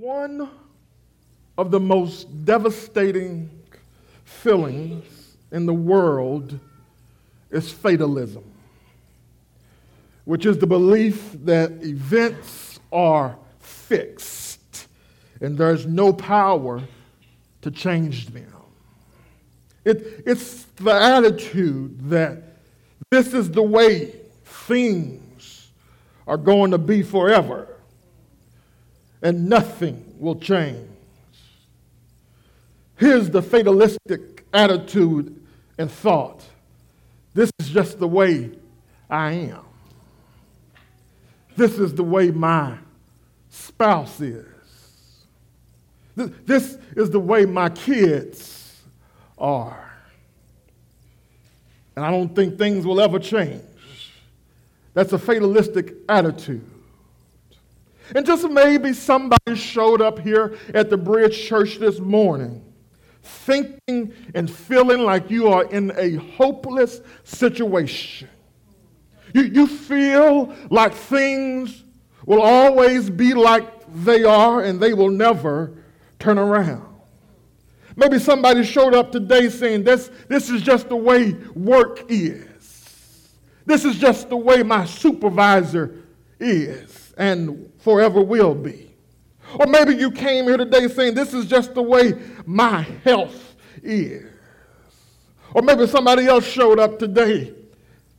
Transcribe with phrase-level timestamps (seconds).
[0.00, 0.48] One
[1.58, 3.50] of the most devastating
[4.24, 6.58] feelings in the world
[7.50, 8.42] is fatalism,
[10.24, 14.88] which is the belief that events are fixed
[15.42, 16.80] and there's no power
[17.60, 18.54] to change them.
[19.84, 22.42] It, it's the attitude that
[23.10, 24.14] this is the way
[24.46, 25.68] things
[26.26, 27.76] are going to be forever
[29.22, 30.88] and nothing will change.
[32.96, 35.40] Here's the fatalistic attitude
[35.78, 36.44] and thought
[37.32, 38.50] this is just the way
[39.08, 39.64] I am.
[41.56, 42.76] This is the way my
[43.50, 44.46] spouse is.
[46.16, 48.82] This is the way my kids
[49.38, 49.90] are.
[51.96, 53.62] And I don't think things will ever change.
[54.92, 56.68] That's a fatalistic attitude.
[58.14, 62.64] And just maybe somebody showed up here at the Bridge Church this morning
[63.22, 68.28] thinking and feeling like you are in a hopeless situation.
[69.34, 71.84] You, you feel like things
[72.26, 73.64] will always be like
[74.04, 75.72] they are and they will never
[76.18, 76.86] turn around.
[77.96, 83.28] Maybe somebody showed up today saying, this, this is just the way work is.
[83.66, 86.02] This is just the way my supervisor
[86.38, 88.90] is and forever will be.
[89.54, 92.14] Or maybe you came here today saying, This is just the way
[92.46, 94.24] my health is.
[95.52, 97.52] Or maybe somebody else showed up today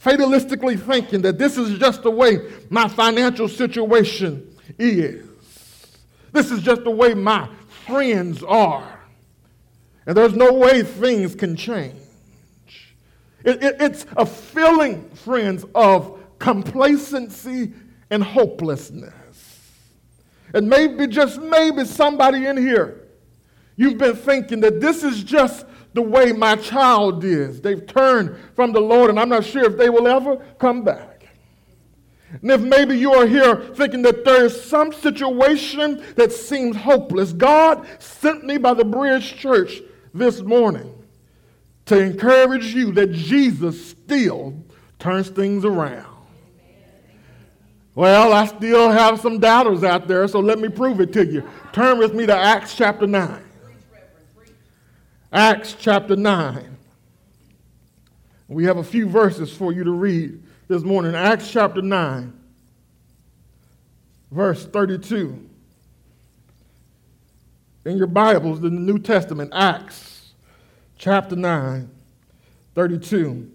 [0.03, 5.27] fatalistically thinking that this is just the way my financial situation is.
[6.31, 7.49] This is just the way my
[7.85, 8.99] friends are.
[10.05, 11.95] And there's no way things can change.
[13.43, 17.73] It, it, it's a feeling, friends, of complacency
[18.11, 19.13] and hopelessness.
[20.53, 23.07] And maybe, just maybe, somebody in here,
[23.77, 27.61] you've been thinking that this is just the way my child is.
[27.61, 31.27] They've turned from the Lord, and I'm not sure if they will ever come back.
[32.41, 37.33] And if maybe you are here thinking that there is some situation that seems hopeless,
[37.33, 39.81] God sent me by the Bridge Church
[40.13, 40.93] this morning
[41.85, 44.63] to encourage you that Jesus still
[44.99, 46.10] turns things around.
[47.93, 51.47] Well, I still have some doubters out there, so let me prove it to you.
[51.73, 53.43] Turn with me to Acts chapter 9.
[55.33, 56.77] Acts chapter 9.
[58.47, 61.15] We have a few verses for you to read this morning.
[61.15, 62.33] Acts chapter 9,
[64.29, 65.49] verse 32.
[67.85, 70.33] In your Bibles, in the New Testament, Acts
[70.97, 71.89] chapter 9,
[72.75, 73.51] 32.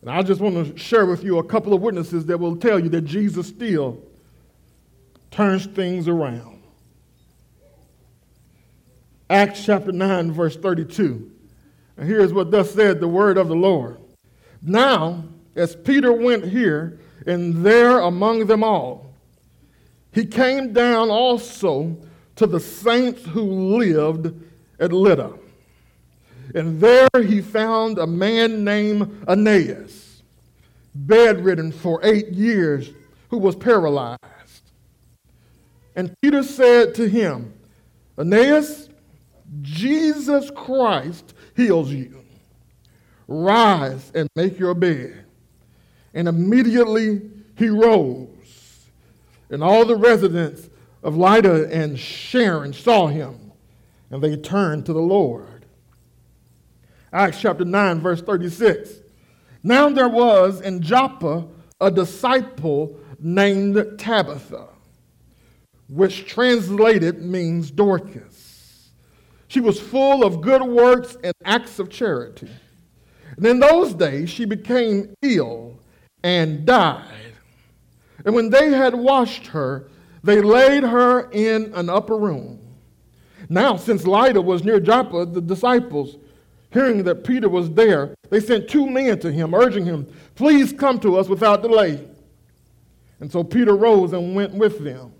[0.00, 2.78] And I just want to share with you a couple of witnesses that will tell
[2.78, 4.00] you that Jesus still
[5.30, 6.62] turns things around.
[9.30, 11.30] Acts chapter 9, verse 32.
[11.96, 13.98] And here's what thus said the word of the Lord.
[14.62, 19.12] Now, as Peter went here and there among them all,
[20.12, 21.96] he came down also
[22.36, 24.34] to the saints who lived
[24.80, 25.34] at Lydda.
[26.54, 30.22] And there he found a man named Aeneas,
[30.94, 32.90] bedridden for eight years,
[33.28, 34.18] who was paralyzed.
[35.94, 37.52] And Peter said to him,
[38.16, 38.88] Aeneas,
[39.62, 42.22] Jesus Christ heals you.
[43.26, 45.24] Rise and make your bed.
[46.14, 47.20] And immediately
[47.56, 48.28] he rose.
[49.50, 50.68] And all the residents
[51.02, 53.52] of Lydda and Sharon saw him,
[54.10, 55.57] and they turned to the Lord.
[57.12, 58.90] Acts chapter 9, verse 36.
[59.62, 61.46] Now there was in Joppa
[61.80, 64.68] a disciple named Tabitha,
[65.88, 68.90] which translated means Dorcas.
[69.48, 72.50] She was full of good works and acts of charity.
[73.36, 75.80] And in those days she became ill
[76.22, 77.32] and died.
[78.24, 79.88] And when they had washed her,
[80.22, 82.60] they laid her in an upper room.
[83.48, 86.16] Now, since Lydda was near Joppa, the disciples
[86.70, 91.00] Hearing that Peter was there, they sent two men to him, urging him, Please come
[91.00, 92.06] to us without delay.
[93.20, 95.12] And so Peter rose and went with them.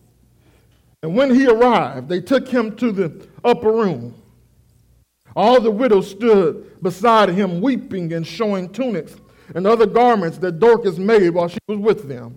[1.02, 4.14] And when he arrived, they took him to the upper room.
[5.34, 9.16] All the widows stood beside him, weeping and showing tunics
[9.54, 12.36] and other garments that Dorcas made while she was with them.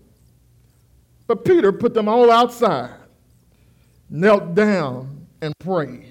[1.28, 2.94] But Peter put them all outside,
[4.10, 6.11] knelt down, and prayed.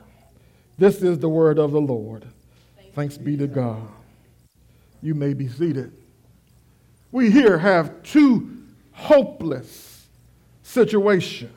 [0.81, 2.25] This is the word of the Lord.
[2.95, 3.87] Thanks be to God.
[5.03, 5.93] You may be seated.
[7.11, 10.07] We here have two hopeless
[10.63, 11.51] situations.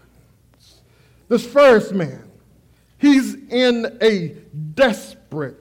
[1.29, 2.23] This first man,
[2.99, 4.37] he's in a
[4.75, 5.57] desperate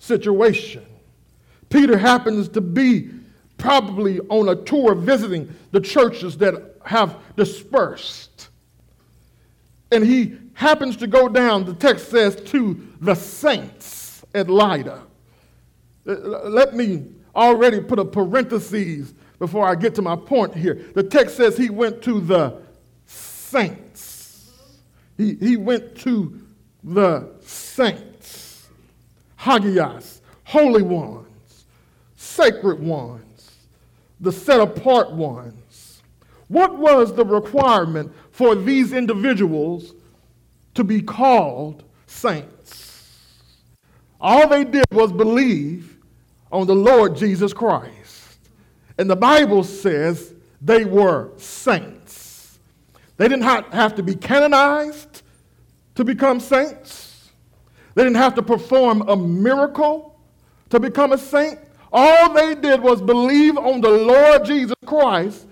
[0.00, 0.84] situation.
[1.68, 3.10] Peter happens to be
[3.56, 8.48] probably on a tour visiting the churches that have dispersed.
[9.92, 15.02] And he happens to go down, the text says, to the saints at Lydda.
[16.04, 17.04] Let me
[17.34, 20.86] already put a parenthesis before I get to my point here.
[20.94, 22.62] The text says he went to the
[23.06, 24.50] saints.
[25.16, 26.40] He, he went to
[26.82, 28.68] the saints.
[29.38, 31.64] Hagias, holy ones,
[32.16, 33.50] sacred ones,
[34.20, 36.02] the set apart ones.
[36.48, 39.94] What was the requirement for these individuals
[40.74, 42.55] to be called saints?
[44.20, 45.98] All they did was believe
[46.50, 48.38] on the Lord Jesus Christ.
[48.98, 52.58] And the Bible says they were saints.
[53.18, 55.22] They didn't have to be canonized
[55.94, 57.30] to become saints.
[57.94, 60.18] They didn't have to perform a miracle
[60.70, 61.58] to become a saint.
[61.92, 65.46] All they did was believe on the Lord Jesus Christ,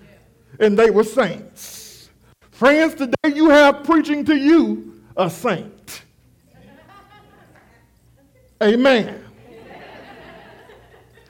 [0.59, 2.09] and they were saints.
[2.51, 5.73] Friends, today you have preaching to you a saint.
[8.63, 9.25] Amen.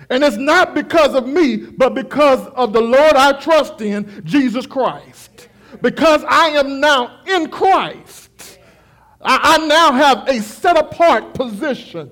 [0.09, 4.67] And it's not because of me, but because of the Lord I trust in, Jesus
[4.67, 5.49] Christ.
[5.81, 8.59] Because I am now in Christ.
[9.21, 12.11] I, I now have a set apart position.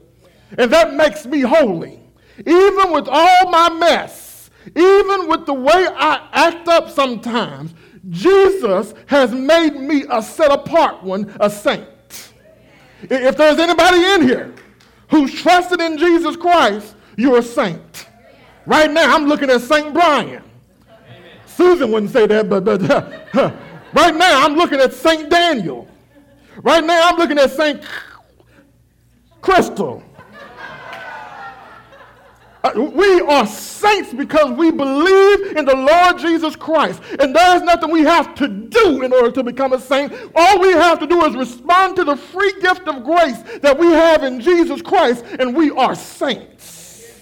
[0.57, 2.00] And that makes me holy.
[2.39, 7.75] Even with all my mess, even with the way I act up sometimes,
[8.10, 11.88] Jesus has made me a set apart one, a saint.
[13.04, 14.56] If there's anybody in here
[15.13, 18.07] who's trusted in Jesus Christ, you're a saint.
[18.65, 19.94] Right now, I'm looking at St.
[19.94, 20.42] Brian.
[21.45, 22.81] Susan wouldn't say that, but, but
[23.94, 25.30] right now, I'm looking at St.
[25.30, 25.88] Daniel.
[26.63, 27.83] Right now, I'm looking at St.
[29.39, 30.01] Crystal.
[32.63, 37.01] Uh, we are saints because we believe in the Lord Jesus Christ.
[37.19, 40.13] And there's nothing we have to do in order to become a saint.
[40.33, 43.88] All we have to do is respond to the free gift of grace that we
[43.88, 47.21] have in Jesus Christ, and we are saints.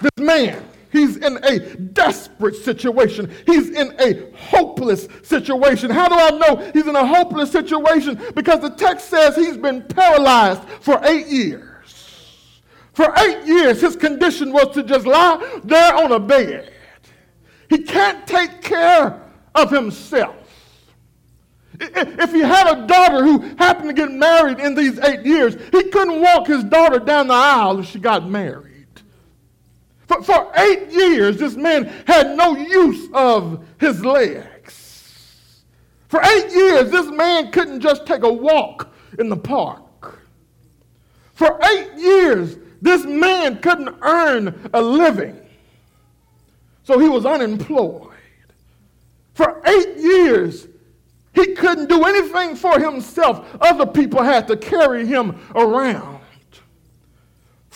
[0.00, 0.62] This man
[0.96, 3.30] He's in a desperate situation.
[3.44, 5.90] He's in a hopeless situation.
[5.90, 8.18] How do I know he's in a hopeless situation?
[8.34, 12.62] Because the text says he's been paralyzed for eight years.
[12.94, 16.72] For eight years, his condition was to just lie there on a bed.
[17.68, 19.20] He can't take care
[19.54, 20.34] of himself.
[21.78, 25.90] If he had a daughter who happened to get married in these eight years, he
[25.90, 28.65] couldn't walk his daughter down the aisle if she got married.
[30.06, 35.62] For, for eight years, this man had no use of his legs.
[36.08, 39.82] For eight years, this man couldn't just take a walk in the park.
[41.34, 45.40] For eight years, this man couldn't earn a living.
[46.84, 48.12] So he was unemployed.
[49.34, 50.68] For eight years,
[51.34, 53.46] he couldn't do anything for himself.
[53.60, 56.15] Other people had to carry him around.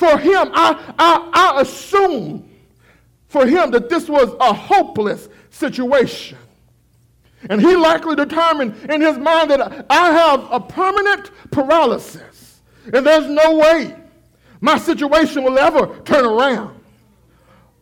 [0.00, 2.48] For him, I, I, I assume
[3.28, 6.38] for him that this was a hopeless situation.
[7.50, 12.62] And he likely determined in his mind that I have a permanent paralysis.
[12.94, 13.94] And there's no way
[14.62, 16.80] my situation will ever turn around.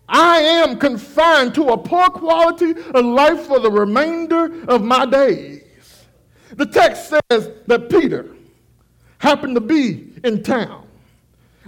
[0.09, 5.63] I am confined to a poor quality of life for the remainder of my days.
[6.51, 8.27] The text says that Peter
[9.19, 10.88] happened to be in town.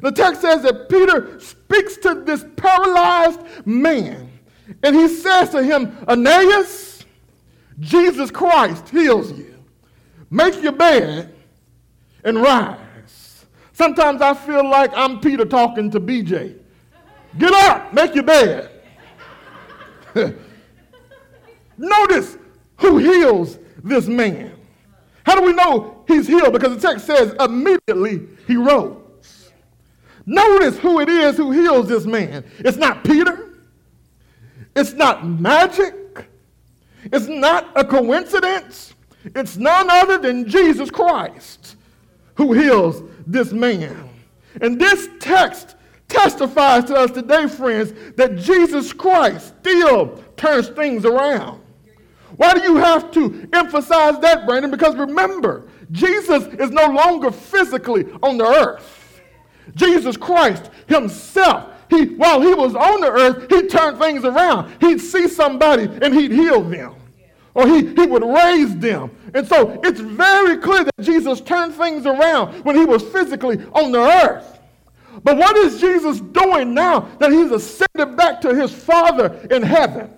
[0.00, 4.30] The text says that Peter speaks to this paralyzed man,
[4.83, 7.04] and he says to him, Aeneas,
[7.78, 9.54] Jesus Christ heals you.
[10.30, 11.35] Make your bed
[12.25, 13.47] and rise.
[13.73, 16.59] Sometimes I feel like I'm Peter talking to BJ.
[17.38, 18.71] Get up, make your bed.
[21.78, 22.37] Notice
[22.76, 24.52] who heals this man.
[25.25, 26.52] How do we know he's healed?
[26.52, 29.00] Because the text says immediately he rose.
[30.30, 32.44] Notice who it is who heals this man.
[32.60, 33.58] It's not Peter.
[34.76, 35.92] It's not magic.
[37.02, 38.94] It's not a coincidence.
[39.25, 41.75] It's none other than Jesus Christ
[42.37, 44.08] who heals this man.
[44.60, 45.75] And this text
[46.06, 51.60] testifies to us today, friends, that Jesus Christ still turns things around.
[52.37, 54.70] Why do you have to emphasize that, Brandon?
[54.70, 59.00] Because remember, Jesus is no longer physically on the earth.
[59.74, 64.72] Jesus Christ himself, he, while he was on the earth, he turned things around.
[64.80, 66.94] He'd see somebody and he'd heal them.
[67.52, 69.10] Or he, he would raise them.
[69.34, 73.90] And so it's very clear that Jesus turned things around when he was physically on
[73.90, 74.60] the earth.
[75.24, 80.10] But what is Jesus doing now that he's ascended back to his Father in heaven?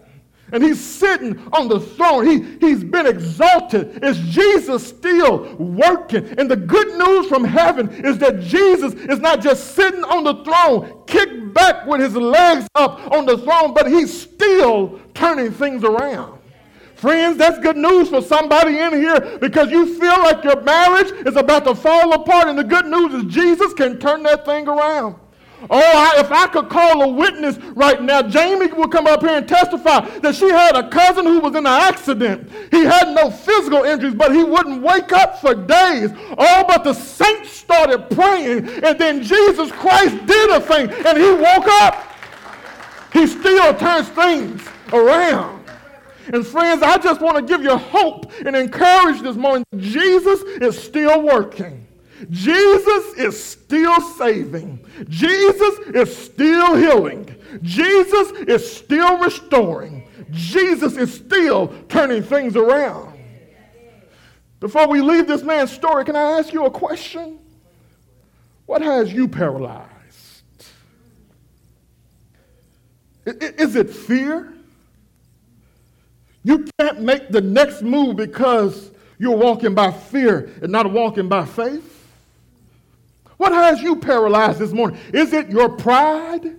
[0.53, 2.27] And he's sitting on the throne.
[2.27, 4.05] He, he's been exalted.
[4.05, 6.27] Is Jesus still working?
[6.39, 10.45] And the good news from heaven is that Jesus is not just sitting on the
[10.45, 15.85] throne, kicked back with his legs up on the throne, but he's still turning things
[15.85, 16.39] around.
[16.95, 21.35] Friends, that's good news for somebody in here because you feel like your marriage is
[21.35, 25.17] about to fall apart, and the good news is Jesus can turn that thing around.
[25.71, 29.37] Oh, I, if I could call a witness right now, Jamie would come up here
[29.37, 32.51] and testify that she had a cousin who was in an accident.
[32.71, 36.11] He had no physical injuries, but he wouldn't wake up for days.
[36.37, 41.31] Oh, but the saints started praying, and then Jesus Christ did a thing, and he
[41.31, 42.09] woke up.
[43.13, 45.63] He still turns things around.
[46.33, 49.65] And friends, I just want to give you hope and encourage this morning.
[49.77, 51.82] Jesus is still working.
[52.31, 54.85] Jesus is still saving.
[55.09, 57.35] Jesus is still healing.
[57.63, 60.09] Jesus is still restoring.
[60.31, 63.19] Jesus is still turning things around.
[64.61, 67.39] Before we leave this man's story, can I ask you a question?
[68.67, 69.89] What has you paralyzed?
[73.27, 74.53] Is it fear?
[76.45, 81.45] You can't make the next move because you're walking by fear and not walking by
[81.45, 81.92] faith.
[83.43, 85.01] What has you paralyzed this morning?
[85.13, 86.57] Is it your pride?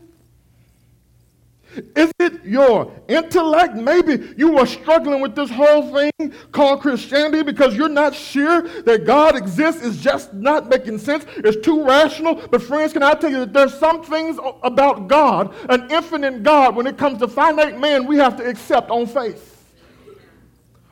[1.95, 3.75] Is it your intellect?
[3.75, 9.05] Maybe you are struggling with this whole thing called Christianity because you're not sure that
[9.05, 9.81] God exists.
[9.81, 11.25] It's just not making sense.
[11.37, 12.35] It's too rational.
[12.51, 16.75] But, friends, can I tell you that there's some things about God, an infinite God,
[16.75, 19.71] when it comes to finite man, we have to accept on faith.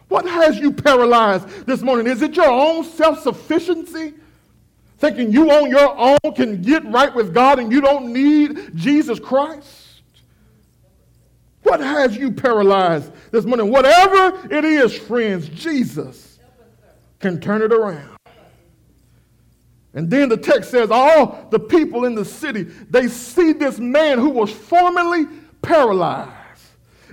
[0.07, 2.07] What has you paralyzed this morning?
[2.07, 4.13] Is it your own self sufficiency?
[5.01, 9.20] Thinking you on your own can get right with God and you don't need Jesus
[9.20, 10.03] Christ?
[11.63, 13.72] What has you paralyzed this morning?
[13.72, 16.38] Whatever it is, friends, Jesus
[17.20, 18.15] can turn it around.
[19.96, 24.20] And then the text says, all the people in the city, they see this man
[24.20, 25.25] who was formerly
[25.63, 26.31] paralyzed.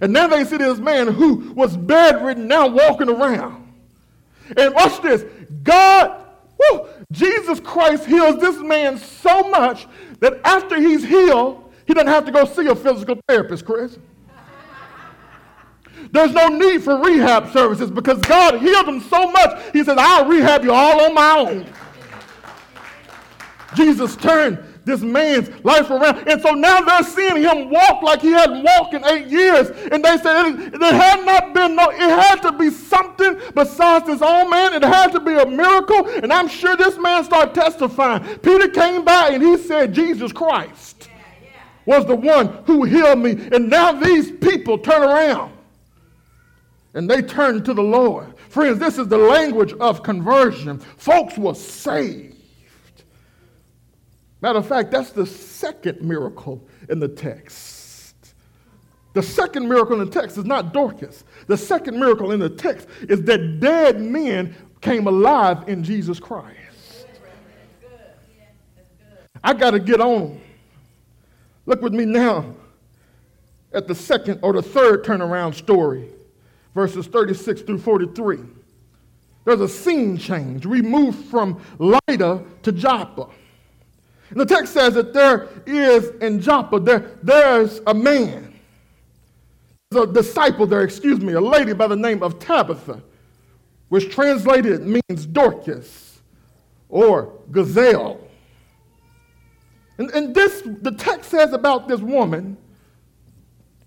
[0.03, 3.67] And now they see this man who was bedridden now walking around.
[4.59, 5.25] And watch this
[5.63, 6.18] God,
[7.11, 9.87] Jesus Christ heals this man so much
[10.21, 13.99] that after he's healed, he doesn't have to go see a physical therapist, Chris.
[16.13, 20.27] There's no need for rehab services because God healed him so much, he says, I'll
[20.27, 21.67] rehab you all on my own.
[23.75, 26.27] Jesus turned this man's life around.
[26.29, 29.71] And so now they're seeing him walk like he hadn't walked in eight years.
[29.93, 34.07] And they said it, it had not been, no, it had to be something besides
[34.07, 34.75] this old man.
[34.75, 36.09] It had to be a miracle.
[36.09, 38.25] And I'm sure this man started testifying.
[38.39, 41.09] Peter came by and he said, Jesus Christ
[41.87, 43.33] was the one who healed me.
[43.53, 45.53] And now these people turn around
[46.95, 48.35] and they turn to the Lord.
[48.49, 50.79] Friends, this is the language of conversion.
[50.79, 52.28] Folks were saved.
[54.41, 58.35] Matter of fact, that's the second miracle in the text.
[59.15, 61.25] The second miracle in the text is not Dorcas.
[61.49, 66.57] The second miracle in the text is that dead men came alive in Jesus Christ.
[69.43, 70.41] I got to get on.
[71.67, 72.55] Look with me now
[73.73, 76.09] at the second or the third turnaround story,
[76.75, 78.39] verses 36 through 43.
[79.45, 80.67] There's a scene change.
[80.67, 83.29] We move from Lydda to Joppa.
[84.31, 88.55] And the text says that there is in Joppa, there, there's a man,
[89.91, 93.03] there's a disciple there, excuse me, a lady by the name of Tabitha,
[93.89, 96.21] which translated means Dorcas
[96.89, 98.21] or gazelle.
[99.97, 102.57] And, and this, the text says about this woman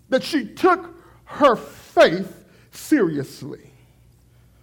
[0.09, 0.95] that she took
[1.25, 3.71] her faith seriously.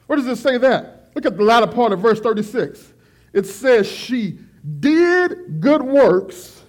[0.06, 1.10] Where does it say that?
[1.14, 2.92] Look at the latter part of verse 36.
[3.32, 4.38] It says she
[4.80, 6.62] did good works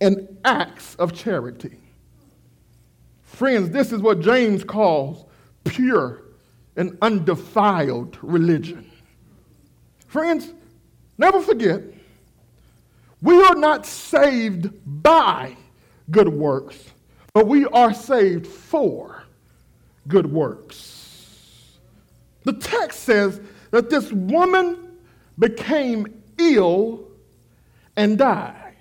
[0.00, 1.78] and acts of charity.
[3.22, 5.24] Friends, this is what James calls
[5.64, 6.22] pure
[6.76, 8.90] and undefiled religion.
[10.06, 10.52] Friends,
[11.18, 11.82] never forget,
[13.22, 14.70] we are not saved
[15.02, 15.56] by
[16.10, 16.84] good works,
[17.32, 19.22] but we are saved for
[20.08, 21.76] good works.
[22.44, 24.96] The text says that this woman
[25.38, 27.05] became ill
[27.96, 28.74] and died.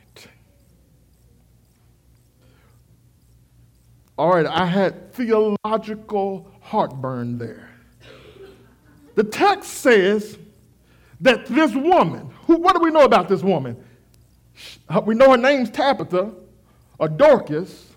[4.17, 7.69] All right, I had theological heartburn there.
[9.15, 10.37] The text says
[11.21, 13.77] that this woman, who, what do we know about this woman?
[15.05, 16.33] We know her name's Tabitha
[16.97, 17.91] or Dorcas,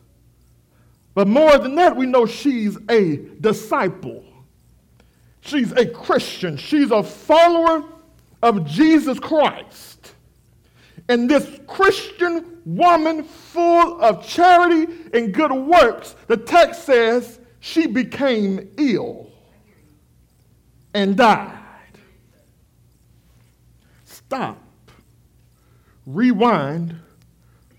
[1.15, 4.25] but more than that, we know she's a disciple.
[5.41, 6.57] She's a Christian.
[6.57, 7.85] She's a follower
[8.43, 9.98] of Jesus Christ.
[11.09, 18.71] And this Christian woman, full of charity and good works, the text says she became
[18.77, 19.31] ill
[20.93, 21.55] and died.
[24.05, 24.63] Stop,
[26.05, 26.95] rewind,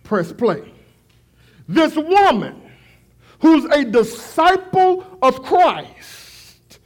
[0.03, 0.73] press play.
[1.67, 2.59] This woman,
[3.41, 6.79] who's a disciple of Christ,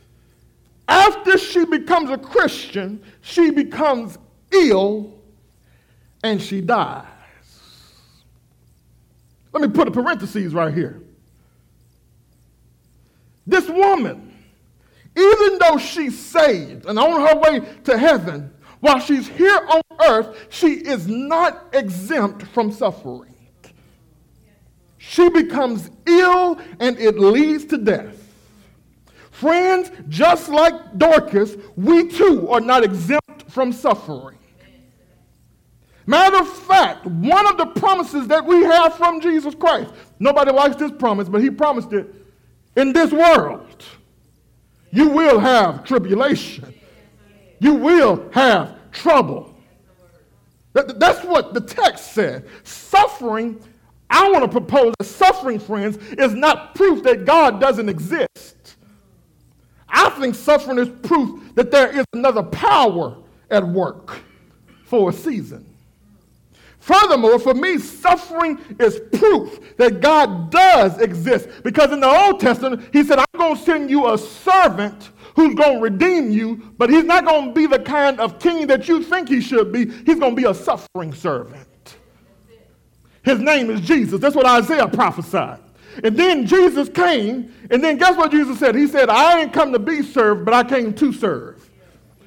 [0.90, 4.18] after she becomes a Christian, she becomes
[4.52, 5.23] ill
[6.24, 7.06] and she dies.
[9.52, 11.02] Let me put a parenthesis right here.
[13.46, 14.34] This woman,
[15.16, 20.48] even though she's saved and on her way to heaven, while she's here on earth,
[20.50, 23.36] she is not exempt from suffering.
[24.98, 28.18] She becomes ill and it leads to death.
[29.32, 34.38] Friends, just like Dorcas, we too are not exempt from suffering.
[36.06, 40.76] Matter of fact, one of the promises that we have from Jesus Christ, nobody likes
[40.76, 42.14] this promise, but he promised it
[42.76, 43.84] in this world.
[44.92, 46.74] You will have tribulation.
[47.60, 49.56] You will have trouble.
[50.74, 52.48] That, that's what the text said.
[52.64, 53.62] Suffering,
[54.10, 58.76] I want to propose that suffering, friends, is not proof that God doesn't exist.
[59.88, 63.18] I think suffering is proof that there is another power
[63.50, 64.20] at work
[64.86, 65.73] for a season.
[66.84, 71.48] Furthermore, for me, suffering is proof that God does exist.
[71.64, 75.56] Because in the Old Testament, he said, I'm going to send you a servant who's
[75.56, 78.90] going to redeem you, but he's not going to be the kind of king that
[78.90, 79.86] you think he should be.
[79.86, 81.96] He's going to be a suffering servant.
[83.24, 84.20] His name is Jesus.
[84.20, 85.62] That's what Isaiah prophesied.
[86.04, 88.76] And then Jesus came, and then guess what Jesus said?
[88.76, 91.53] He said, I ain't come to be served, but I came to serve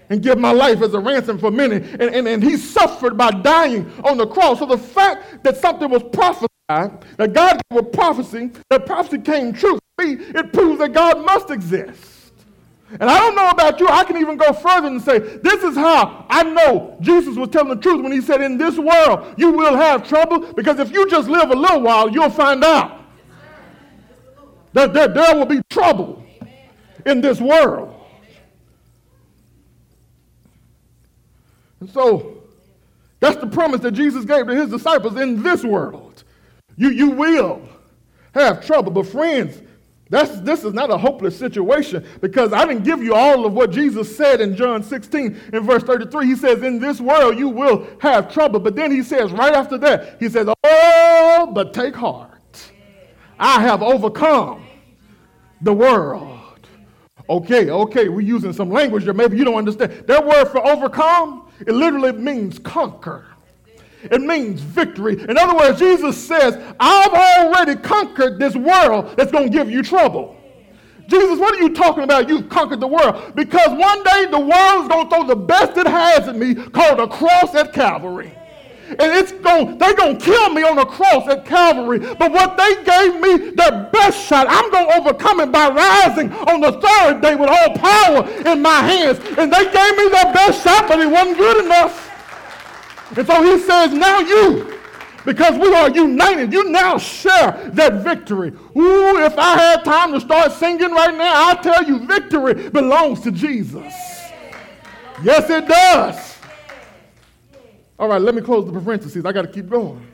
[0.09, 1.77] and give my life as a ransom for many.
[1.77, 4.61] And, and, and he suffered by dying on the cross.
[4.61, 9.53] So the fact that something was prophesied, that God gave a prophecy, that prophecy came
[9.53, 12.33] true, it proves that God must exist.
[13.01, 15.75] And I don't know about you, I can even go further and say, this is
[15.75, 19.51] how I know Jesus was telling the truth when he said, in this world you
[19.51, 23.01] will have trouble, because if you just live a little while, you'll find out
[24.73, 26.25] that there, there will be trouble
[27.07, 27.96] in this world.
[31.81, 32.43] And so
[33.21, 36.25] that's the promise that Jesus gave to his disciples in this world.
[36.77, 37.63] You, you will
[38.35, 38.93] have trouble.
[38.93, 39.61] But friends,
[40.09, 43.71] that's, this is not a hopeless situation because I didn't give you all of what
[43.71, 46.27] Jesus said in John 16 in verse 33.
[46.27, 48.61] He says, In this world you will have trouble.
[48.61, 52.33] But then he says, right after that, he says, Oh, but take heart.
[53.39, 54.67] I have overcome
[55.61, 56.33] the world.
[57.29, 60.07] Okay, okay, we're using some language that maybe you don't understand.
[60.07, 63.27] That word for overcome it literally means conquer.
[64.03, 65.21] It means victory.
[65.21, 69.83] In other words, Jesus says, I've already conquered this world that's going to give you
[69.83, 70.37] trouble.
[71.09, 72.29] Jesus, what are you talking about?
[72.29, 73.35] You've conquered the world.
[73.35, 76.55] Because one day the world is going to throw the best it has at me
[76.55, 78.33] called a cross at Calvary
[78.89, 81.99] and it's going they're going to kill me on the cross at Calvary.
[81.99, 86.33] But what they gave me, their best shot, I'm going to overcome it by rising
[86.33, 89.19] on the third day with all power in my hands.
[89.39, 92.07] And they gave me their best shot, but it wasn't good enough.
[93.17, 94.79] And so he says, now you,
[95.25, 98.53] because we are united, you now share that victory.
[98.77, 103.21] Ooh, if I had time to start singing right now, I tell you, victory belongs
[103.23, 103.93] to Jesus.
[105.23, 106.36] Yes, it does.
[107.99, 109.25] All right, let me close the parentheses.
[109.25, 110.07] I got to keep going.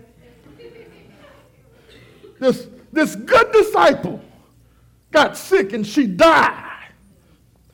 [2.38, 4.20] This, this good disciple
[5.10, 6.88] got sick and she died.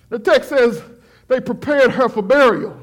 [0.08, 0.82] The text says
[1.28, 2.78] they prepared her for burial.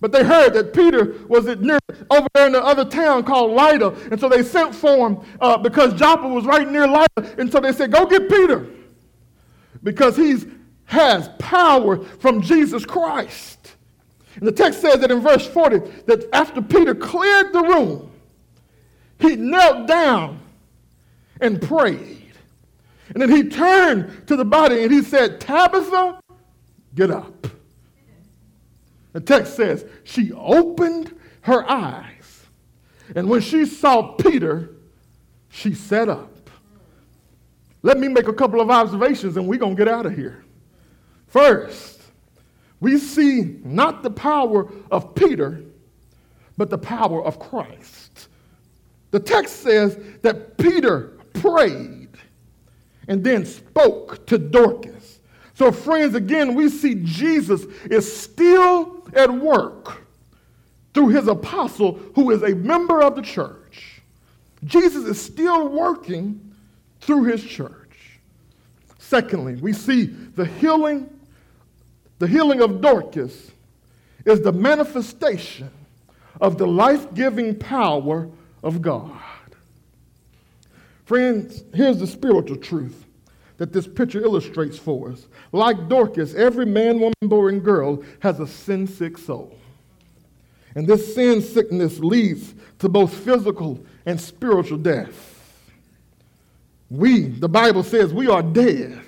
[0.00, 1.78] But they heard that Peter was near,
[2.10, 4.10] over there in the other town called Lydda.
[4.10, 7.38] And so they sent for him uh, because Joppa was right near Lydda.
[7.38, 8.66] And so they said, Go get Peter
[9.82, 10.46] because he's
[10.86, 13.59] has power from Jesus Christ.
[14.36, 18.10] And the text says that in verse 40 that after Peter cleared the room,
[19.18, 20.40] he knelt down
[21.40, 22.32] and prayed.
[23.12, 26.20] And then he turned to the body and he said, Tabitha,
[26.94, 27.46] get up.
[29.12, 32.44] The text says, she opened her eyes.
[33.16, 34.70] And when she saw Peter,
[35.48, 36.48] she sat up.
[37.82, 40.44] Let me make a couple of observations and we're going to get out of here.
[41.26, 41.99] First,
[42.80, 45.62] we see not the power of Peter,
[46.56, 48.28] but the power of Christ.
[49.10, 52.08] The text says that Peter prayed
[53.08, 55.20] and then spoke to Dorcas.
[55.54, 60.06] So, friends, again, we see Jesus is still at work
[60.94, 64.00] through his apostle, who is a member of the church.
[64.64, 66.54] Jesus is still working
[67.00, 68.18] through his church.
[68.98, 71.10] Secondly, we see the healing,
[72.20, 73.50] the healing of Dorcas
[74.26, 75.70] is the manifestation
[76.40, 78.28] of the life giving power
[78.62, 79.18] of God.
[81.06, 83.06] Friends, here's the spiritual truth
[83.56, 85.26] that this picture illustrates for us.
[85.52, 89.58] Like Dorcas, every man, woman, boy, and girl has a sin sick soul.
[90.74, 95.38] And this sin sickness leads to both physical and spiritual death.
[96.90, 99.00] We, the Bible says, we are dead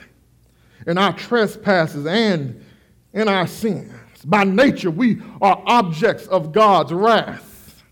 [0.87, 2.65] in our trespasses and
[3.13, 3.93] in our sins.
[4.25, 7.83] By nature, we are objects of God's wrath.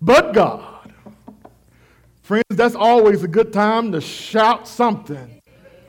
[0.00, 0.92] But God,
[2.22, 5.42] friends, that's always a good time to shout something.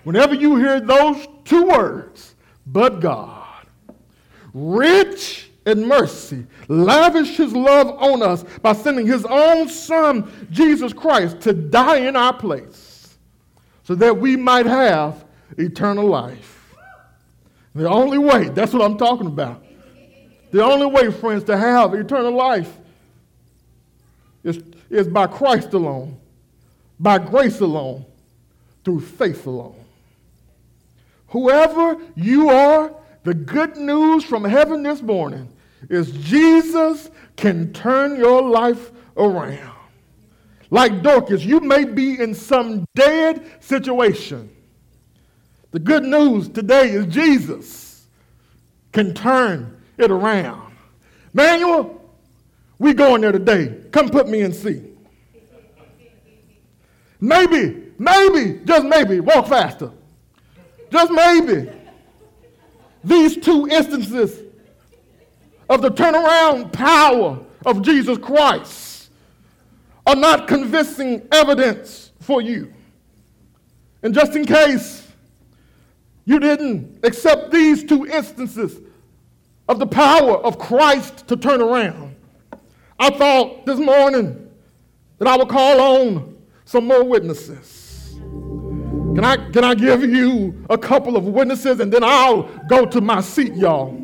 [0.04, 2.36] Whenever you hear those two words,
[2.66, 3.68] but God,
[4.54, 11.40] rich in mercy, lavished his love on us by sending his own son, Jesus Christ,
[11.42, 13.18] to die in our place
[13.84, 15.24] so that we might have
[15.58, 16.61] eternal life.
[17.74, 19.64] The only way, that's what I'm talking about.
[20.52, 22.78] The only way, friends, to have eternal life
[24.44, 26.18] is, is by Christ alone,
[27.00, 28.06] by grace alone,
[28.84, 29.76] through faith alone.
[31.28, 35.48] Whoever you are, the good news from heaven this morning
[35.90, 39.78] is Jesus can turn your life around.
[40.70, 44.50] Like Dorcas, you may be in some dead situation.
[45.72, 48.06] The good news today is Jesus
[48.92, 50.74] can turn it around.
[51.34, 52.02] Manuel,
[52.78, 53.78] we going there today.
[53.92, 54.84] Come put me in C.
[57.22, 59.92] Maybe, maybe, just maybe, walk faster.
[60.92, 61.70] Just maybe.
[63.04, 64.42] These two instances
[65.70, 69.10] of the turnaround power of Jesus Christ
[70.06, 72.74] are not convincing evidence for you.
[74.04, 75.08] And just in case
[76.26, 78.80] you didn't accept these two instances
[79.68, 82.16] of the power of Christ to turn around,
[83.00, 84.50] I thought this morning
[85.18, 88.16] that I would call on some more witnesses.
[88.20, 93.02] Can I, can I give you a couple of witnesses and then I'll go to
[93.02, 93.98] my seat, y'all?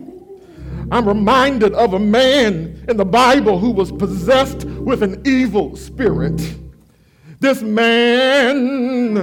[0.92, 6.56] I'm reminded of a man in the Bible who was possessed with an evil spirit.
[7.40, 9.16] This man,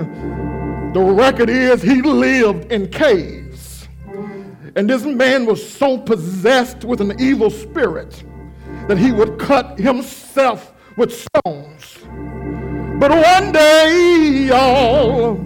[0.94, 3.88] the record is he lived in caves.
[4.76, 8.22] And this man was so possessed with an evil spirit
[8.86, 11.98] that he would cut himself with stones.
[13.00, 15.36] But one day, y'all,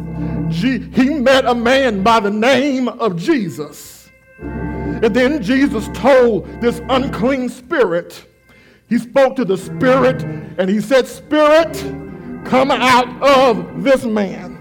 [0.51, 4.11] he met a man by the name of Jesus.
[4.41, 8.25] And then Jesus told this unclean spirit,
[8.89, 10.23] he spoke to the spirit
[10.59, 11.75] and he said, Spirit,
[12.45, 14.58] come out of this man.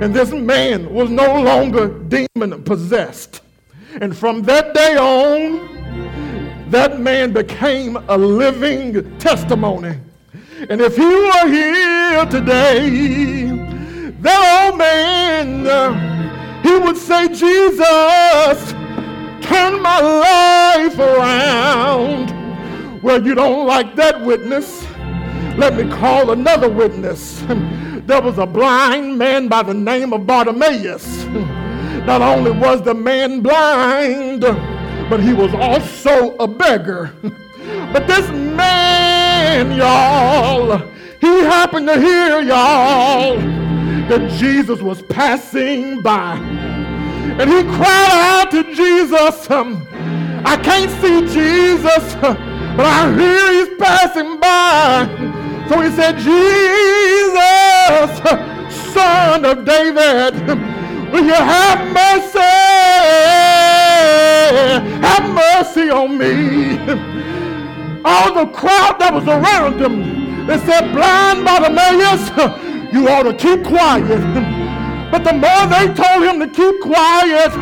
[0.00, 3.42] And this man was no longer demon possessed.
[4.00, 9.98] And from that day on, that man became a living testimony.
[10.68, 13.44] And if he were here today,
[14.20, 18.72] that old man, uh, he would say, Jesus,
[19.42, 22.30] turn my life around.
[23.02, 24.86] Well, you don't like that witness.
[25.56, 27.42] Let me call another witness.
[28.10, 31.26] There was a blind man by the name of Bartimaeus.
[32.06, 37.12] Not only was the man blind, but he was also a beggar.
[37.92, 40.78] But this man, y'all,
[41.20, 43.36] he happened to hear, y'all,
[44.08, 46.34] that Jesus was passing by.
[46.34, 49.86] And he cried out to Jesus, um,
[50.44, 55.06] I can't see Jesus, but I hear he's passing by.
[55.68, 57.69] So he said, Jesus,
[58.92, 60.34] Son of David,
[61.12, 62.38] will you have mercy?
[65.06, 66.78] Have mercy on me.
[68.04, 72.30] All the crowd that was around him, they said, blind Bartimaeus,
[72.92, 74.22] you ought to keep quiet.
[75.10, 77.52] But the more they told him to keep quiet,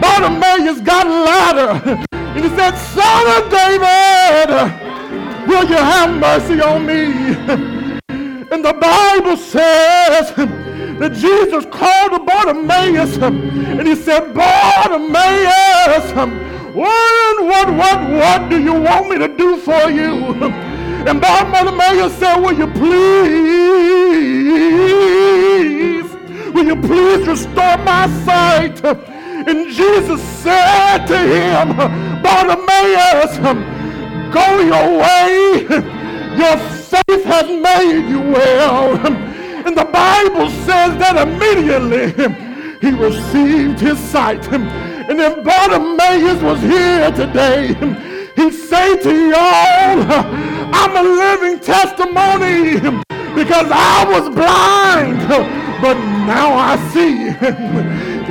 [0.00, 1.80] Bartimaeus got louder.
[2.12, 4.50] And he said, Son of David,
[5.46, 7.77] will you have mercy on me?
[8.50, 16.12] And the Bible says that Jesus called Bartimaeus and he said, Bartimaeus,
[16.74, 20.34] what, what, what, what do you want me to do for you?
[21.06, 23.34] And Bartimaeus said, Will you please,
[26.52, 28.82] will you please restore my sight?
[28.84, 31.76] And Jesus said to him,
[32.22, 33.38] Bartimaeus,
[34.32, 35.94] go your way.
[36.38, 38.96] Your faith has made you well.
[39.66, 42.12] And the Bible says that immediately
[42.80, 44.46] he received his sight.
[44.48, 47.74] And if Bartimaeus was here today,
[48.36, 49.98] he'd say to y'all,
[50.72, 52.78] I'm a living testimony
[53.34, 55.18] because I was blind,
[55.82, 57.34] but now I see.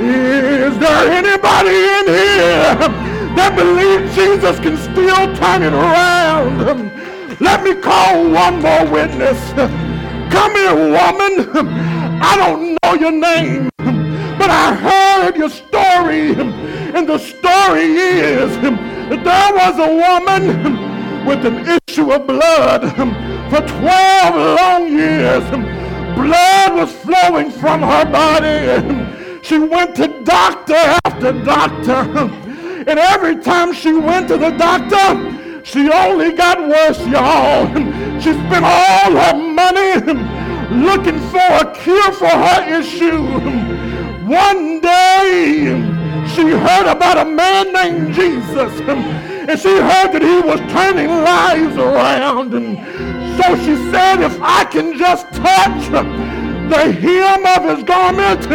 [0.00, 2.74] Is there anybody in here
[3.36, 6.97] that believes Jesus can still turn it around?
[7.40, 9.52] Let me call one more witness.
[10.32, 11.48] Come here, woman.
[12.20, 16.32] I don't know your name, but I heard your story.
[16.32, 22.90] And the story is that there was a woman with an issue of blood
[23.50, 25.44] for 12 long years.
[26.16, 29.42] Blood was flowing from her body.
[29.42, 30.74] She went to doctor
[31.04, 32.28] after doctor.
[32.88, 37.66] And every time she went to the doctor, she only got worse, y'all.
[38.18, 40.00] She spent all her money
[40.72, 43.22] looking for a cure for her issue.
[44.26, 45.76] One day,
[46.34, 51.76] she heard about a man named Jesus, and she heard that he was turning lives
[51.76, 52.54] around.
[52.54, 52.78] And
[53.36, 58.46] so she said, if I can just touch the hem of his garment,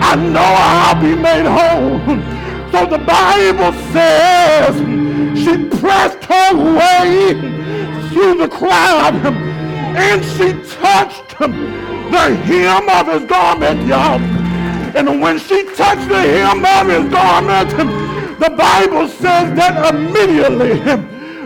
[0.00, 2.37] I know I'll be made whole.
[2.70, 4.76] So the Bible says
[5.38, 7.32] she pressed her way
[8.10, 9.14] through the crowd
[9.96, 14.20] and she touched the hem of his garment, y'all.
[14.96, 17.70] And when she touched the hem of his garment,
[18.38, 20.78] the Bible says that immediately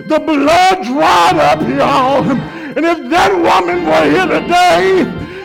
[0.08, 2.24] the blood dried up, y'all.
[2.76, 5.04] And if that woman were here today,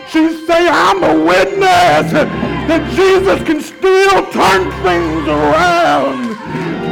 [0.10, 6.36] she'd say, I'm a witness that Jesus can still turn things around.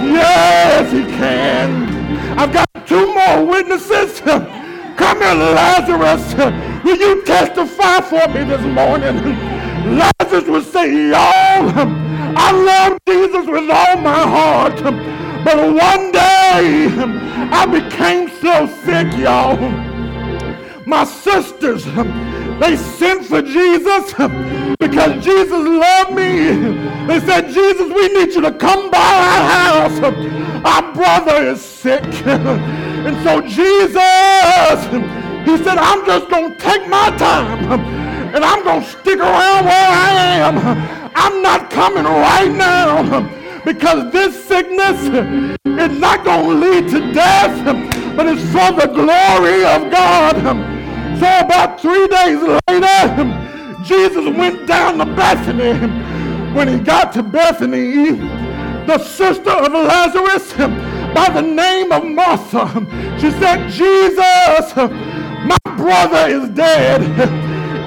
[0.08, 2.40] Yes, he can.
[2.40, 4.22] I've got two more witnesses.
[4.22, 6.34] Come here, Lazarus.
[6.84, 9.18] Will you testify for me this morning?
[9.98, 11.74] Lazarus would say, y'all,
[12.38, 14.82] I love Jesus with all my heart.
[15.44, 16.88] But one day,
[17.52, 19.58] I became so sick, y'all.
[20.88, 21.86] My sisters,
[22.60, 24.13] they sent for Jesus
[24.80, 26.52] because Jesus loved me.
[27.08, 30.00] They said, Jesus, we need you to come by our house.
[30.65, 32.04] Our brother is sick.
[32.26, 34.86] And so Jesus,
[35.46, 37.80] he said, I'm just going to take my time
[38.34, 40.58] and I'm going to stick around where I am.
[41.15, 43.30] I'm not coming right now
[43.63, 47.63] because this sickness is not going to lead to death,
[48.15, 50.75] but it's for the glory of God.
[51.19, 55.73] So about three days later, Jesus went down to Bethany.
[56.54, 58.17] When he got to Bethany,
[58.86, 60.54] the sister of Lazarus,
[61.13, 62.67] by the name of Martha,
[63.17, 64.75] she said, Jesus,
[65.45, 67.01] my brother is dead.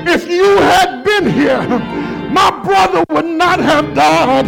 [0.08, 1.68] If you had been here,
[2.30, 4.46] my brother would not have died.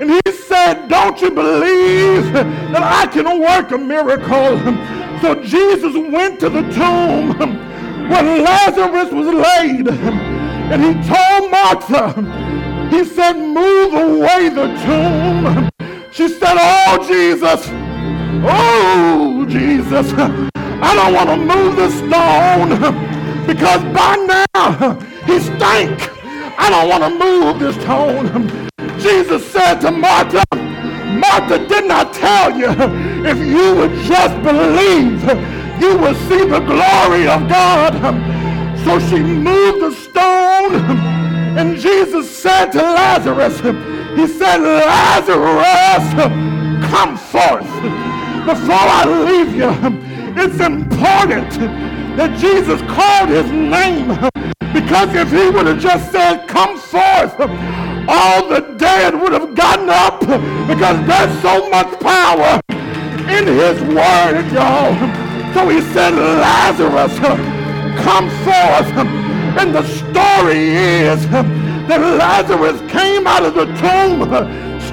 [0.00, 4.58] And he said, Don't you believe that I can work a miracle?
[5.22, 7.65] So Jesus went to the tomb
[8.08, 12.12] when Lazarus was laid, and he told Martha,
[12.90, 15.70] he said, move away the tomb.
[16.12, 17.68] She said, oh, Jesus,
[18.44, 26.10] oh, Jesus, I don't want to move the stone because by now he stank.
[26.58, 28.68] I don't want to move this stone.
[28.98, 32.68] Jesus said to Martha, Martha did not I tell you
[33.24, 35.22] if you would just believe
[35.80, 37.94] you will see the glory of God.
[38.84, 40.74] So she moved the stone,
[41.58, 43.58] and Jesus said to Lazarus,
[44.16, 46.06] He said, Lazarus,
[46.88, 47.66] come forth.
[48.46, 49.70] Before I leave you,
[50.40, 51.50] it's important
[52.16, 54.08] that Jesus called his name
[54.72, 57.34] because if he would have just said, Come forth,
[58.08, 64.48] all the dead would have gotten up because there's so much power in his word,
[64.52, 65.25] y'all.
[65.56, 67.18] So he said, Lazarus,
[68.04, 68.92] come forth.
[69.58, 74.20] And the story is that Lazarus came out of the tomb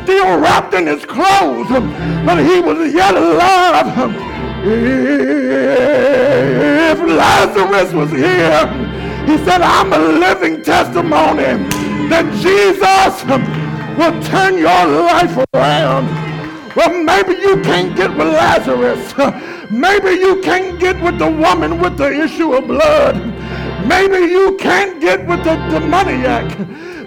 [0.04, 4.16] still wrapped in his clothes, but he was yet alive.
[6.86, 8.66] If Lazarus was here,
[9.26, 11.68] he said, I'm a living testimony
[12.08, 13.22] that Jesus
[13.98, 16.08] will turn your life around.
[16.74, 19.14] Well, maybe you can't get with Lazarus.
[19.74, 23.16] Maybe you can't get with the woman with the issue of blood.
[23.88, 26.46] Maybe you can't get with the demoniac.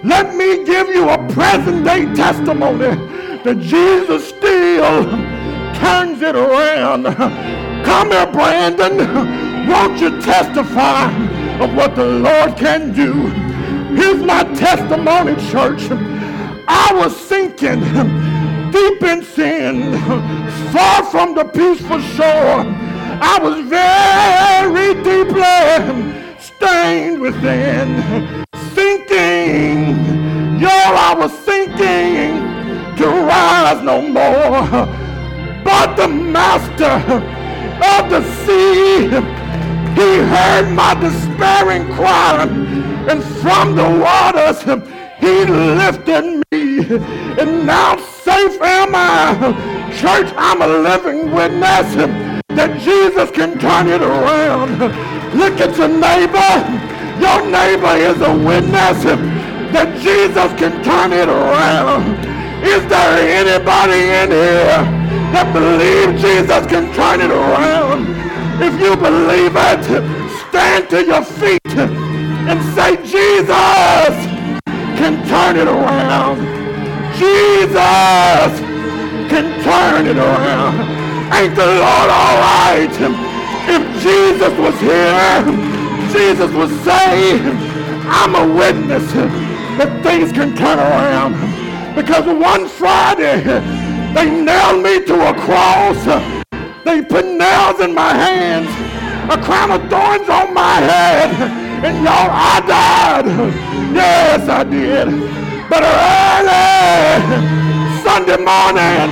[0.03, 2.93] Let me give you a present day testimony
[3.45, 5.03] that Jesus still
[5.79, 7.05] turns it around.
[7.85, 8.97] Come here, Brandon.
[9.69, 11.09] Won't you testify
[11.63, 13.13] of what the Lord can do?
[13.95, 15.87] Here's my testimony, church.
[16.67, 17.81] I was sinking
[18.71, 19.97] deep in sin,
[20.71, 22.65] far from the peaceful shore.
[23.19, 29.95] I was very deeply stained within, sinking.
[30.59, 34.87] Y'all, I was sinking to rise no more.
[35.63, 36.95] But the master
[37.93, 39.09] of the sea,
[39.99, 42.47] he heard my despairing cry,
[43.09, 44.61] and from the waters
[45.19, 46.79] he lifted me,
[47.39, 47.97] and now
[48.27, 49.55] safe am I.
[49.95, 51.87] Church, I'm a living witness
[52.59, 54.79] that Jesus can turn it around.
[55.41, 56.51] Look at your neighbor.
[57.23, 58.99] Your neighbor is a witness
[59.73, 62.03] that Jesus can turn it around.
[62.67, 64.83] Is there anybody in here
[65.31, 68.11] that believes Jesus can turn it around?
[68.59, 69.83] If you believe it,
[70.49, 71.73] stand to your feet
[72.49, 74.15] and say, Jesus,
[74.99, 76.56] can turn it around.
[77.17, 78.53] Jesus
[79.29, 80.75] can turn it around.
[81.33, 82.93] Ain't the Lord all right?
[83.67, 85.41] If Jesus was here,
[86.13, 87.39] Jesus would say,
[88.05, 89.11] I'm a witness
[89.77, 91.33] that things can turn around.
[91.95, 93.41] Because one Friday,
[94.13, 95.97] they nailed me to a cross.
[96.85, 98.69] They put nails in my hands,
[99.33, 101.31] a crown of thorns on my head.
[101.83, 103.25] And y'all, I died.
[103.93, 105.46] Yes, I did.
[105.69, 107.27] But early
[108.01, 109.09] Sunday morning,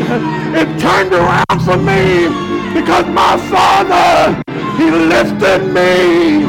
[0.56, 2.30] it turned around for me
[2.74, 4.42] because my Father,
[4.78, 6.46] He lifted me.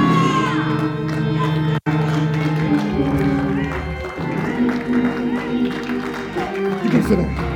[6.84, 7.55] You can sit down.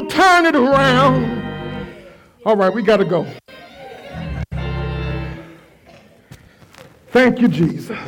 [0.00, 1.42] Will turn it around.
[2.44, 3.26] All right, we got to go.
[7.08, 7.98] Thank you, Jesus.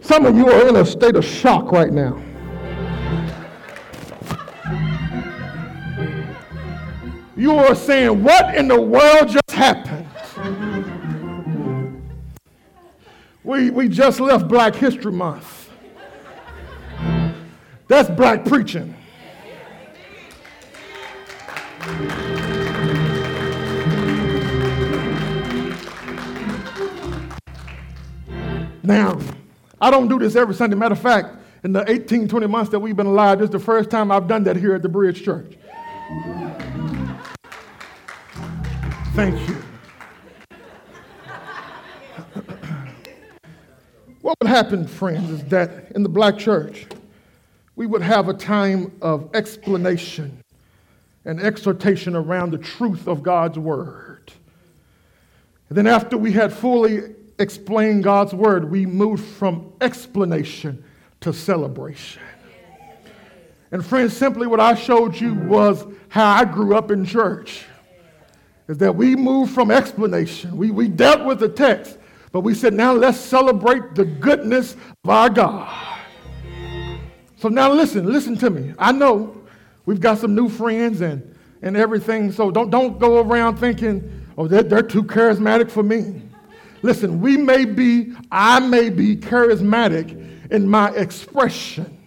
[0.00, 2.22] Some of you are in a state of shock right now.
[7.34, 10.06] you are saying, What in the world just happened?
[13.42, 15.61] We, we just left Black History Month.
[17.92, 18.94] That's black preaching.
[28.82, 29.20] Now,
[29.78, 30.74] I don't do this every Sunday.
[30.74, 33.58] Matter of fact, in the 18, 20 months that we've been alive, this is the
[33.58, 35.58] first time I've done that here at the Bridge Church.
[39.12, 39.56] Thank you.
[44.22, 46.86] what would happen, friends, is that in the black church,
[47.76, 50.42] we would have a time of explanation
[51.24, 54.32] and exhortation around the truth of God's word.
[55.68, 60.84] And then, after we had fully explained God's word, we moved from explanation
[61.20, 62.22] to celebration.
[63.70, 67.64] And, friends, simply what I showed you was how I grew up in church
[68.68, 70.56] is that we moved from explanation.
[70.56, 71.98] We, we dealt with the text,
[72.32, 75.91] but we said, now let's celebrate the goodness of our God.
[77.42, 78.72] So now listen, listen to me.
[78.78, 79.36] I know
[79.84, 84.46] we've got some new friends and, and everything, so don't, don't go around thinking, oh,
[84.46, 86.22] they're, they're too charismatic for me.
[86.82, 91.98] Listen, we may be, I may be charismatic in my expression,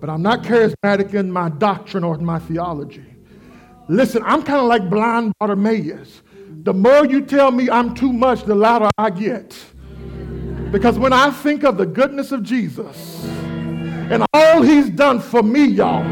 [0.00, 3.04] but I'm not charismatic in my doctrine or in my theology.
[3.86, 6.22] Listen, I'm kind of like blind Bartimaeus.
[6.64, 9.56] The more you tell me I'm too much, the louder I get.
[10.72, 13.24] Because when I think of the goodness of Jesus
[14.10, 16.04] and all he's done for me, y'all,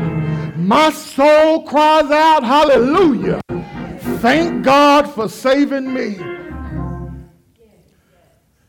[0.57, 3.41] my soul cries out, Hallelujah.
[4.21, 6.17] Thank God for saving me.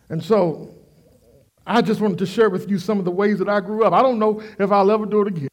[0.09, 0.73] And so
[1.65, 3.93] I just wanted to share with you some of the ways that I grew up.
[3.93, 5.49] I don't know if I'll ever do it again.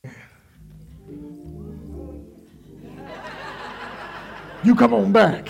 [4.62, 5.47] You come on back.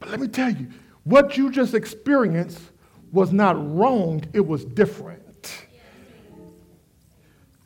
[0.00, 0.68] But let me tell you,
[1.04, 2.71] what you just experienced
[3.12, 5.66] was not wrong, it was different.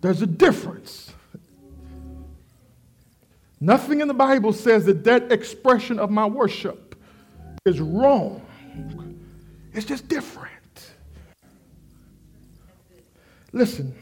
[0.00, 1.12] There's a difference.
[3.60, 6.94] Nothing in the Bible says that that expression of my worship
[7.64, 8.42] is wrong.
[9.72, 10.52] It's just different.
[13.52, 13.94] Listen,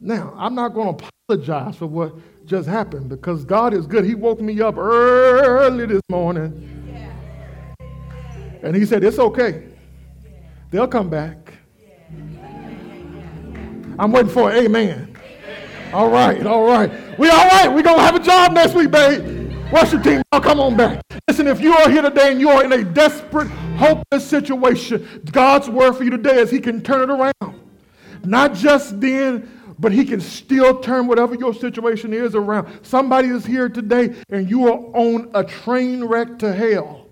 [0.00, 2.12] now, I'm not going to apologize for what
[2.46, 4.04] just happened because God is good.
[4.04, 6.74] He woke me up early this morning.
[8.62, 9.64] And he said, It's okay.
[10.70, 11.54] They'll come back.
[13.98, 15.16] I'm waiting for an amen.
[15.92, 16.90] All right, all right.
[17.18, 17.68] We all right.
[17.68, 19.50] We're going to have a job next week, babe.
[19.72, 21.02] Worship team, I'll come on back.
[21.26, 25.68] Listen, if you are here today and you are in a desperate, hopeless situation, God's
[25.68, 27.60] word for you today is He can turn it around.
[28.24, 32.80] Not just then, but He can still turn whatever your situation is around.
[32.82, 37.07] Somebody is here today and you are on a train wreck to hell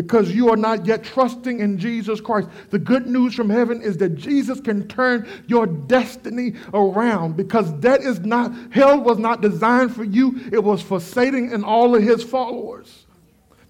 [0.00, 2.48] because you are not yet trusting in Jesus Christ.
[2.70, 8.00] The good news from heaven is that Jesus can turn your destiny around because that
[8.00, 12.02] is not, hell was not designed for you, it was for Satan and all of
[12.02, 13.04] his followers.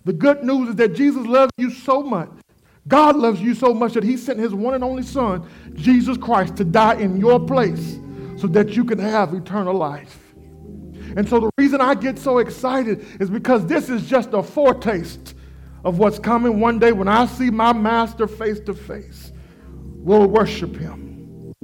[0.05, 2.31] The good news is that Jesus loves you so much.
[2.87, 6.57] God loves you so much that he sent his one and only son, Jesus Christ,
[6.59, 7.99] to die in your place
[8.37, 10.33] so that you can have eternal life.
[11.17, 15.35] And so the reason I get so excited is because this is just a foretaste
[15.85, 19.33] of what's coming one day when I see my master face to face.
[19.73, 21.55] We'll worship him.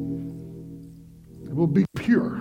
[1.44, 2.40] It will be pure.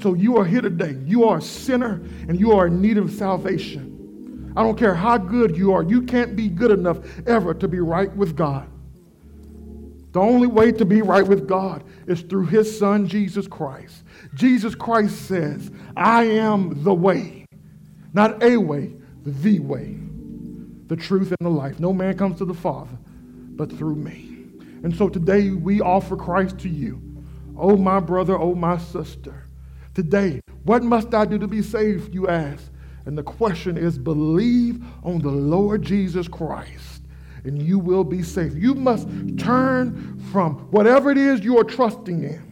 [0.00, 0.96] So you are here today.
[1.04, 4.52] You are a sinner and you are in need of salvation.
[4.56, 7.78] I don't care how good you are, you can't be good enough ever to be
[7.80, 8.68] right with God.
[10.12, 14.02] The only way to be right with God is through his son, Jesus Christ.
[14.34, 17.46] Jesus Christ says, I am the way,
[18.14, 19.98] not a way, the way
[20.88, 21.78] the truth, and the life.
[21.78, 22.96] No man comes to the Father
[23.58, 24.36] but through me.
[24.82, 27.02] And so today we offer Christ to you.
[27.56, 29.44] Oh, my brother, oh, my sister.
[29.94, 32.70] Today, what must I do to be saved, you ask?
[33.04, 37.02] And the question is believe on the Lord Jesus Christ,
[37.44, 38.56] and you will be saved.
[38.56, 39.08] You must
[39.38, 42.47] turn from whatever it is you are trusting in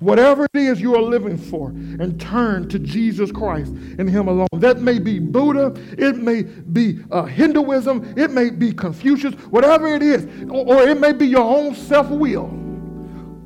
[0.00, 4.48] whatever it is you are living for, and turn to Jesus Christ and Him alone.
[4.54, 10.02] That may be Buddha, it may be uh, Hinduism, it may be Confucius, whatever it
[10.02, 12.48] is, or, or it may be your own self will.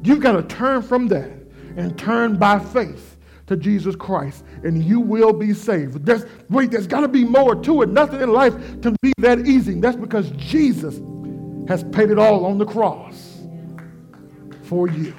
[0.03, 1.31] You've got to turn from that
[1.77, 6.05] and turn by faith to Jesus Christ, and you will be saved.
[6.05, 7.89] There's, wait, there's got to be more to it.
[7.89, 9.81] Nothing in life can be that easy.
[9.81, 11.01] That's because Jesus
[11.69, 13.41] has paid it all on the cross
[14.63, 15.15] for you.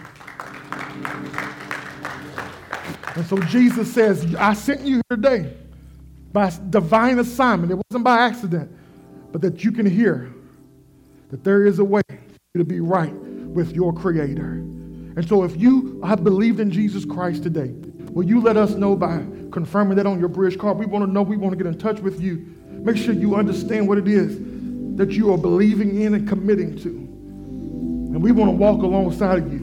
[3.15, 5.53] And so Jesus says, I sent you here today
[6.31, 7.71] by divine assignment.
[7.71, 8.71] It wasn't by accident,
[9.31, 10.33] but that you can hear
[11.29, 12.01] that there is a way
[12.55, 14.53] to be right with your Creator.
[15.15, 17.73] And so if you have believed in Jesus Christ today,
[18.09, 20.77] will you let us know by confirming that on your bridge card?
[20.77, 22.55] We want to know, we want to get in touch with you.
[22.67, 24.39] Make sure you understand what it is
[24.97, 26.89] that you are believing in and committing to.
[26.89, 29.62] And we want to walk alongside of you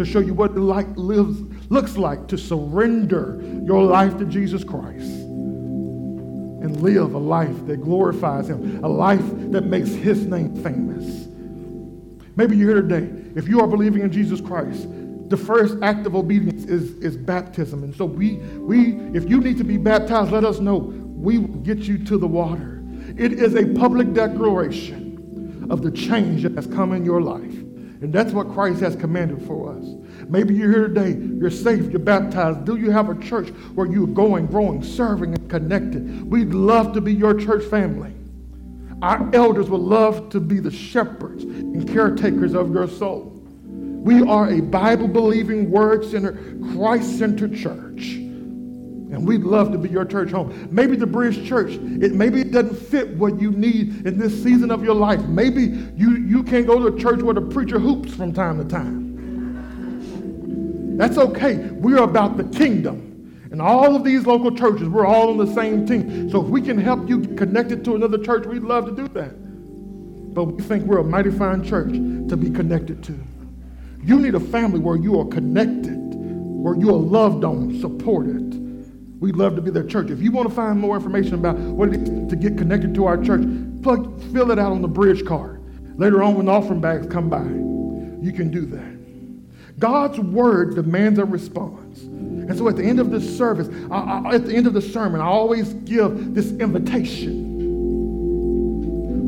[0.00, 5.10] to show you what light lives looks like to surrender your life to Jesus Christ
[6.62, 11.28] and live a life that glorifies Him, a life that makes His name famous.
[12.36, 13.30] Maybe you're here today.
[13.36, 14.88] If you are believing in Jesus Christ,
[15.28, 17.84] the first act of obedience is, is baptism.
[17.84, 20.78] And so we, we, if you need to be baptized, let us know.
[20.78, 22.82] We will get you to the water.
[23.18, 27.54] It is a public declaration of the change that has come in your life.
[28.00, 29.84] And that's what Christ has commanded for us.
[30.28, 32.64] Maybe you're here today, you're safe, you're baptized.
[32.64, 36.30] Do you have a church where you're going, growing, serving, and connected?
[36.30, 38.14] We'd love to be your church family.
[39.02, 43.36] Our elders would love to be the shepherds and caretakers of your soul.
[43.64, 48.18] We are a Bible believing, word centered, Christ centered church.
[49.12, 50.68] And we'd love to be your church home.
[50.70, 54.70] Maybe the Bridge Church, it maybe it doesn't fit what you need in this season
[54.70, 55.20] of your life.
[55.22, 55.62] Maybe
[55.96, 59.10] you, you can't go to a church where the preacher hoops from time to time.
[60.96, 61.56] That's okay.
[61.56, 63.08] We're about the kingdom.
[63.50, 66.30] And all of these local churches, we're all on the same team.
[66.30, 69.08] So if we can help you get connected to another church, we'd love to do
[69.08, 69.34] that.
[70.34, 73.18] but we think we're a mighty fine church to be connected to.
[74.02, 78.69] You need a family where you are connected, where you are loved on, supported.
[79.20, 80.10] We'd love to be their church.
[80.10, 83.04] If you want to find more information about what it is to get connected to
[83.04, 83.42] our church,
[83.82, 85.62] plug, fill it out on the bridge card.
[85.98, 87.44] Later on, when the offering bags come by,
[88.24, 89.78] you can do that.
[89.78, 92.00] God's word demands a response.
[92.00, 94.80] And so at the end of this service, I, I, at the end of the
[94.80, 97.50] sermon, I always give this invitation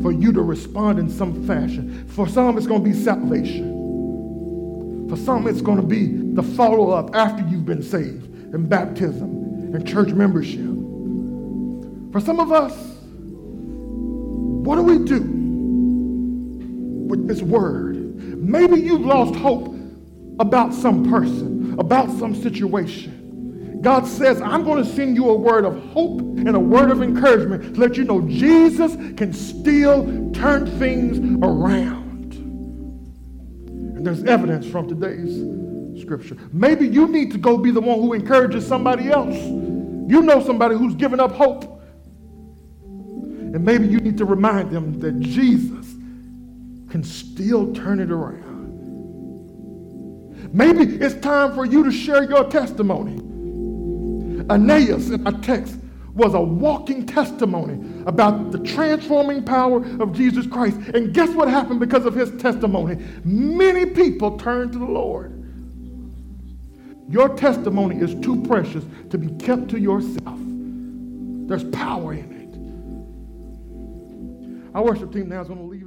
[0.01, 2.07] for you to respond in some fashion.
[2.09, 5.07] For some, it's going to be salvation.
[5.07, 9.32] For some, it's going to be the follow up after you've been saved in baptism
[9.73, 10.61] and church membership.
[12.11, 12.73] For some of us,
[14.63, 15.19] what do we do
[17.07, 17.97] with this word?
[18.37, 19.75] Maybe you've lost hope
[20.39, 23.81] about some person, about some situation.
[23.81, 27.01] God says, I'm going to send you a word of hope and a word of
[27.01, 32.33] encouragement to let you know Jesus can still turn things around.
[33.97, 35.62] And there's evidence from today's
[36.03, 36.37] scripture.
[36.51, 39.35] Maybe you need to go be the one who encourages somebody else.
[39.35, 41.81] You know somebody who's given up hope.
[42.83, 45.91] And maybe you need to remind them that Jesus
[46.89, 48.43] can still turn it around.
[50.53, 53.17] Maybe it's time for you to share your testimony.
[54.49, 55.77] Aeneas in our text
[56.13, 60.77] was a walking testimony about the transforming power of Jesus Christ.
[60.93, 63.03] And guess what happened because of his testimony?
[63.23, 65.42] Many people turned to the Lord.
[67.09, 70.39] Your testimony is too precious to be kept to yourself.
[71.47, 72.43] There's power in it.
[74.75, 75.82] Our worship team now is going to lead.